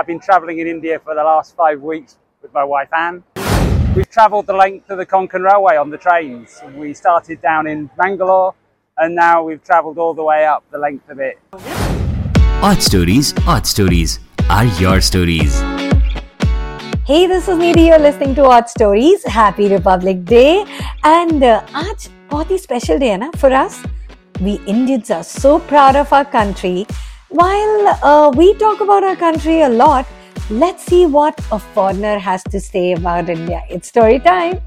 I've 0.00 0.06
been 0.06 0.18
travelling 0.18 0.60
in 0.60 0.66
India 0.66 0.98
for 0.98 1.14
the 1.14 1.22
last 1.22 1.54
five 1.54 1.82
weeks 1.82 2.16
with 2.40 2.54
my 2.54 2.64
wife 2.64 2.88
Anne. 2.90 3.22
We've 3.94 4.08
travelled 4.08 4.46
the 4.46 4.54
length 4.54 4.88
of 4.88 4.96
the 4.96 5.04
Konkan 5.04 5.44
Railway 5.44 5.76
on 5.76 5.90
the 5.90 5.98
trains. 5.98 6.58
We 6.74 6.94
started 6.94 7.42
down 7.42 7.66
in 7.66 7.90
Bangalore 7.98 8.54
and 8.96 9.14
now 9.14 9.42
we've 9.42 9.62
travelled 9.62 9.98
all 9.98 10.14
the 10.14 10.22
way 10.22 10.46
up 10.46 10.64
the 10.70 10.78
length 10.78 11.10
of 11.10 11.20
it. 11.20 11.38
AudStories, 12.62 13.46
Odd 13.46 13.66
Stories 13.66 14.20
are 14.48 14.64
your 14.80 15.02
stories. 15.02 15.60
Hey, 17.04 17.26
this 17.26 17.46
is 17.46 17.58
Neeti. 17.58 17.88
You're 17.88 17.98
listening 17.98 18.34
to 18.36 18.44
AudStories. 18.44 19.26
Happy 19.26 19.68
Republic 19.68 20.24
Day. 20.24 20.64
And 21.04 21.44
uh, 21.44 21.60
आज 21.74 22.08
special 22.30 22.44
day, 22.48 22.58
special 22.58 22.98
day 22.98 23.10
है 23.10 23.18
ना 23.18 23.30
For 23.36 23.52
us, 23.52 23.78
we 24.40 24.58
Indians 24.66 25.10
are 25.10 25.24
so 25.36 25.58
proud 25.58 26.02
of 26.06 26.18
our 26.18 26.24
country. 26.24 26.86
While 27.30 27.86
uh, 28.02 28.32
we 28.34 28.54
talk 28.54 28.80
about 28.80 29.04
our 29.04 29.14
country 29.14 29.60
a 29.60 29.68
lot, 29.68 30.04
let's 30.50 30.84
see 30.84 31.06
what 31.06 31.38
a 31.52 31.60
foreigner 31.60 32.18
has 32.18 32.42
to 32.42 32.58
say 32.58 32.90
about 32.90 33.28
India. 33.28 33.62
It's 33.70 33.86
story 33.86 34.18
time. 34.18 34.60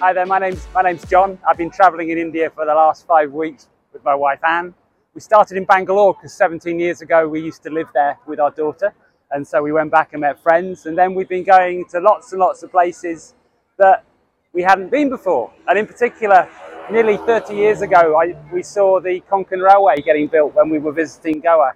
Hi 0.00 0.12
there, 0.12 0.26
my 0.26 0.40
name's, 0.40 0.66
my 0.74 0.82
name's 0.82 1.04
John. 1.06 1.38
I've 1.48 1.56
been 1.56 1.70
travelling 1.70 2.10
in 2.10 2.18
India 2.18 2.50
for 2.50 2.66
the 2.66 2.74
last 2.74 3.06
five 3.06 3.30
weeks 3.30 3.68
with 3.92 4.02
my 4.02 4.16
wife 4.16 4.40
Anne. 4.42 4.74
We 5.14 5.20
started 5.20 5.56
in 5.56 5.66
Bangalore 5.66 6.14
because 6.14 6.32
17 6.32 6.80
years 6.80 7.00
ago 7.00 7.28
we 7.28 7.40
used 7.40 7.62
to 7.62 7.70
live 7.70 7.86
there 7.94 8.18
with 8.26 8.40
our 8.40 8.50
daughter. 8.50 8.92
And 9.30 9.46
so 9.46 9.62
we 9.62 9.70
went 9.70 9.92
back 9.92 10.14
and 10.14 10.22
met 10.22 10.42
friends. 10.42 10.86
And 10.86 10.98
then 10.98 11.14
we've 11.14 11.28
been 11.28 11.44
going 11.44 11.84
to 11.90 12.00
lots 12.00 12.32
and 12.32 12.40
lots 12.40 12.64
of 12.64 12.72
places 12.72 13.34
that 13.76 14.04
we 14.52 14.62
hadn't 14.62 14.90
been 14.90 15.10
before. 15.10 15.52
And 15.68 15.78
in 15.78 15.86
particular, 15.86 16.48
nearly 16.90 17.18
30 17.18 17.54
years 17.54 17.82
ago, 17.82 18.18
I, 18.18 18.34
we 18.52 18.62
saw 18.62 19.00
the 19.00 19.20
Konkan 19.30 19.62
Railway 19.62 19.96
getting 19.96 20.26
built 20.26 20.54
when 20.54 20.70
we 20.70 20.78
were 20.78 20.92
visiting 20.92 21.40
Goa. 21.40 21.72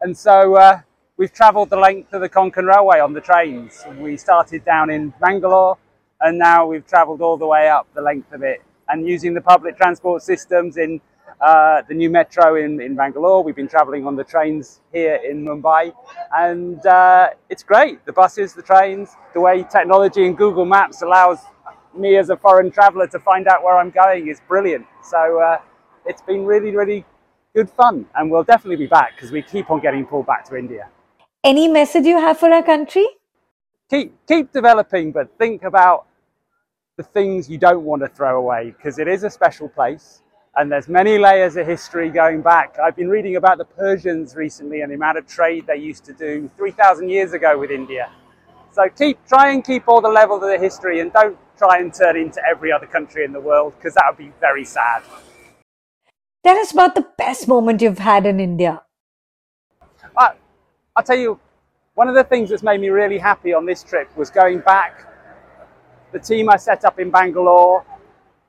And 0.00 0.16
so 0.16 0.56
uh, 0.56 0.80
we've 1.16 1.32
travelled 1.32 1.70
the 1.70 1.76
length 1.76 2.12
of 2.12 2.20
the 2.20 2.28
Konkan 2.28 2.66
Railway 2.66 2.98
on 3.00 3.12
the 3.12 3.20
trains. 3.20 3.84
We 3.98 4.16
started 4.16 4.64
down 4.64 4.90
in 4.90 5.12
Bangalore 5.20 5.78
and 6.20 6.38
now 6.38 6.66
we've 6.66 6.86
travelled 6.86 7.20
all 7.20 7.36
the 7.36 7.46
way 7.46 7.68
up 7.68 7.86
the 7.94 8.02
length 8.02 8.32
of 8.32 8.42
it. 8.42 8.62
And 8.88 9.06
using 9.06 9.34
the 9.34 9.40
public 9.40 9.76
transport 9.76 10.22
systems 10.22 10.76
in 10.76 11.00
uh, 11.40 11.82
the 11.88 11.94
new 11.94 12.10
metro 12.10 12.56
in, 12.56 12.80
in 12.80 12.96
Bangalore, 12.96 13.42
we've 13.42 13.56
been 13.56 13.68
travelling 13.68 14.06
on 14.06 14.16
the 14.16 14.24
trains 14.24 14.80
here 14.92 15.16
in 15.16 15.44
Mumbai. 15.44 15.92
And 16.36 16.84
uh, 16.86 17.30
it's 17.50 17.62
great. 17.62 18.04
The 18.06 18.12
buses, 18.12 18.54
the 18.54 18.62
trains, 18.62 19.10
the 19.34 19.40
way 19.40 19.64
technology 19.64 20.26
and 20.26 20.36
Google 20.36 20.64
Maps 20.64 21.02
allows 21.02 21.38
me 21.98 22.16
as 22.16 22.30
a 22.30 22.36
foreign 22.36 22.70
traveller 22.70 23.06
to 23.08 23.18
find 23.18 23.46
out 23.48 23.62
where 23.62 23.78
I'm 23.78 23.90
going 23.90 24.28
is 24.28 24.40
brilliant. 24.48 24.86
So 25.02 25.40
uh, 25.40 25.58
it's 26.04 26.22
been 26.22 26.44
really, 26.44 26.74
really 26.74 27.04
good 27.54 27.70
fun. 27.70 28.06
And 28.14 28.30
we'll 28.30 28.44
definitely 28.44 28.76
be 28.76 28.86
back 28.86 29.16
because 29.16 29.30
we 29.30 29.42
keep 29.42 29.70
on 29.70 29.80
getting 29.80 30.06
pulled 30.06 30.26
back 30.26 30.44
to 30.46 30.56
India. 30.56 30.88
Any 31.44 31.68
message 31.68 32.04
you 32.04 32.18
have 32.18 32.38
for 32.38 32.50
our 32.50 32.62
country? 32.62 33.06
Keep, 33.90 34.26
keep 34.26 34.52
developing, 34.52 35.12
but 35.12 35.30
think 35.38 35.62
about 35.62 36.06
the 36.96 37.02
things 37.02 37.48
you 37.48 37.58
don't 37.58 37.84
want 37.84 38.02
to 38.02 38.08
throw 38.08 38.38
away 38.38 38.74
because 38.76 38.98
it 38.98 39.06
is 39.06 39.22
a 39.22 39.30
special 39.30 39.68
place 39.68 40.22
and 40.56 40.72
there's 40.72 40.88
many 40.88 41.18
layers 41.18 41.56
of 41.56 41.66
history 41.66 42.08
going 42.08 42.40
back. 42.40 42.78
I've 42.82 42.96
been 42.96 43.08
reading 43.08 43.36
about 43.36 43.58
the 43.58 43.64
Persians 43.64 44.34
recently 44.34 44.80
and 44.80 44.90
the 44.90 44.96
amount 44.96 45.18
of 45.18 45.26
trade 45.26 45.66
they 45.66 45.76
used 45.76 46.04
to 46.06 46.14
do 46.14 46.50
3,000 46.56 47.10
years 47.10 47.34
ago 47.34 47.58
with 47.58 47.70
India. 47.70 48.10
So 48.72 48.88
keep 48.88 49.24
try 49.26 49.52
and 49.52 49.64
keep 49.64 49.88
all 49.88 50.00
the 50.00 50.08
levels 50.08 50.42
of 50.42 50.48
the 50.48 50.58
history 50.58 51.00
and 51.00 51.12
don't 51.12 51.38
try 51.58 51.78
and 51.78 51.92
turn 51.92 52.16
into 52.16 52.40
every 52.48 52.72
other 52.72 52.86
country 52.86 53.24
in 53.24 53.32
the 53.32 53.40
world 53.40 53.74
because 53.76 53.94
that 53.94 54.04
would 54.08 54.18
be 54.18 54.32
very 54.40 54.64
sad. 54.64 55.02
Tell 56.44 56.56
us 56.58 56.72
about 56.72 56.94
the 56.94 57.06
best 57.18 57.48
moment 57.48 57.82
you've 57.82 57.98
had 57.98 58.26
in 58.26 58.38
India. 58.38 58.82
I, 60.16 60.34
I'll 60.94 61.02
tell 61.02 61.18
you, 61.18 61.40
one 61.94 62.08
of 62.08 62.14
the 62.14 62.24
things 62.24 62.50
that's 62.50 62.62
made 62.62 62.80
me 62.80 62.88
really 62.88 63.18
happy 63.18 63.52
on 63.52 63.66
this 63.66 63.82
trip 63.82 64.14
was 64.16 64.30
going 64.30 64.60
back. 64.60 65.06
The 66.12 66.18
team 66.18 66.48
I 66.48 66.56
set 66.56 66.84
up 66.84 67.00
in 67.00 67.10
Bangalore 67.10 67.84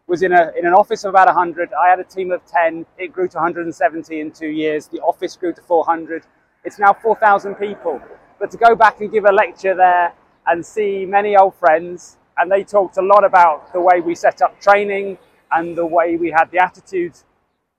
was 0.06 0.22
in, 0.22 0.32
a, 0.32 0.52
in 0.58 0.66
an 0.66 0.74
office 0.74 1.04
of 1.04 1.10
about 1.10 1.28
100. 1.28 1.72
I 1.74 1.90
had 1.90 2.00
a 2.00 2.04
team 2.04 2.32
of 2.32 2.46
10. 2.46 2.86
It 2.98 3.12
grew 3.12 3.28
to 3.30 3.38
170 3.38 4.20
in 4.20 4.32
two 4.32 4.48
years. 4.48 4.88
The 4.88 5.00
office 5.00 5.36
grew 5.36 5.54
to 5.54 5.62
400. 5.62 6.24
It's 6.64 6.80
now 6.80 6.94
4,000 6.94 7.56
people. 7.56 8.02
But 8.40 8.52
to 8.52 8.58
go 8.58 8.76
back 8.76 9.02
and 9.02 9.12
give 9.12 9.26
a 9.26 9.32
lecture 9.32 9.76
there 9.76 10.14
and 10.46 10.66
see 10.66 11.06
many 11.06 11.36
old 11.36 11.56
friends, 11.56 12.18
and 12.38 12.52
they 12.52 12.64
talked 12.64 12.98
a 12.98 13.02
lot 13.02 13.24
about 13.24 13.74
the 13.74 13.82
way 13.82 14.02
we 14.02 14.16
set 14.16 14.42
up 14.42 14.60
training 14.62 15.18
and 15.52 15.78
the 15.78 15.86
way 15.86 16.16
we 16.16 16.30
had 16.30 16.52
the 16.52 16.60
attitude 16.60 17.14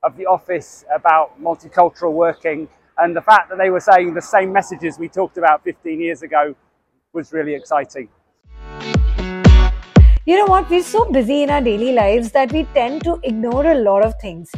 of 0.03 0.15
the 0.17 0.25
office 0.25 0.85
about 0.93 1.41
multicultural 1.41 2.13
working. 2.13 2.67
And 2.97 3.15
the 3.15 3.21
fact 3.21 3.49
that 3.49 3.57
they 3.57 3.69
were 3.69 3.79
saying 3.79 4.13
the 4.13 4.21
same 4.21 4.51
messages 4.51 4.99
we 4.99 5.07
talked 5.07 5.37
about 5.37 5.63
15 5.63 6.01
years 6.01 6.21
ago 6.21 6.55
was 7.13 7.31
really 7.31 7.53
exciting. 7.55 8.09
You 10.25 10.37
know 10.37 10.45
what? 10.45 10.69
We're 10.69 10.83
so 10.83 11.05
busy 11.05 11.43
in 11.43 11.49
our 11.49 11.61
daily 11.61 11.93
lives 11.93 12.31
that 12.33 12.51
we 12.51 12.65
tend 12.75 13.03
to 13.03 13.19
ignore 13.23 13.65
a 13.65 13.75
lot 13.75 14.05
of 14.05 14.13
things. 14.21 14.51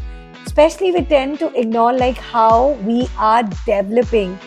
Especially, 0.45 0.91
we 0.91 1.05
tend 1.05 1.39
to 1.39 1.53
ignore 1.57 1.93
like 1.93 2.17
how 2.17 2.71
we 2.83 3.07
are 3.17 3.43
developing. 3.65 4.37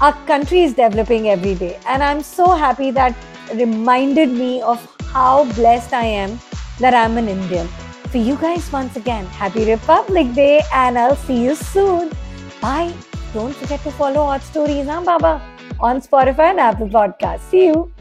Our 0.00 0.14
country 0.26 0.62
is 0.62 0.74
developing 0.74 1.28
every 1.28 1.54
day, 1.54 1.78
and 1.86 2.02
I'm 2.02 2.22
so 2.22 2.54
happy 2.54 2.90
that 2.92 3.14
reminded 3.54 4.30
me 4.30 4.62
of 4.62 4.78
how 5.12 5.44
blessed 5.52 5.92
I 5.92 6.04
am 6.04 6.38
that 6.78 6.94
I'm 6.94 7.16
an 7.18 7.28
Indian. 7.28 7.66
For 8.10 8.18
you 8.18 8.36
guys, 8.36 8.70
once 8.72 8.96
again, 8.96 9.26
Happy 9.26 9.64
Republic 9.70 10.32
Day, 10.34 10.62
and 10.72 10.98
I'll 10.98 11.16
see 11.16 11.44
you 11.44 11.54
soon. 11.54 12.10
Bye. 12.60 12.92
Don't 13.34 13.54
forget 13.54 13.82
to 13.82 13.90
follow 13.90 14.20
AudStories, 14.32 14.86
huh, 14.86 15.02
Baba? 15.04 15.42
On 15.80 16.00
Spotify 16.00 16.50
and 16.50 16.60
Apple 16.60 16.88
Podcasts. 16.88 17.50
See 17.50 17.66
you. 17.66 17.92